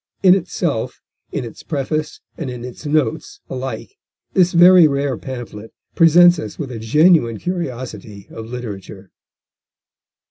In 0.23 0.33
itself, 0.33 0.99
in 1.31 1.45
its 1.45 1.61
preface, 1.61 2.21
and 2.35 2.49
in 2.49 2.65
its 2.65 2.87
notes 2.87 3.39
alike 3.51 3.97
this 4.33 4.51
very 4.51 4.87
rare 4.87 5.15
pamphlet 5.15 5.75
presents 5.93 6.39
us 6.39 6.57
with 6.57 6.71
a 6.71 6.79
genuine 6.79 7.37
curiosity 7.37 8.25
of 8.31 8.47
literature. 8.47 9.11